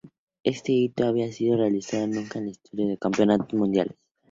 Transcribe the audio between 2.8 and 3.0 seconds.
de los